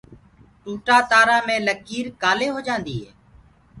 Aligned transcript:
ٽوٽدآ 0.61 0.97
تآرآ 1.09 1.37
مي 1.45 1.55
لڪيٚر 1.67 2.05
ڪآلي 2.21 2.47
هوجآنديٚ 2.55 3.01
هي؟ 3.03 3.09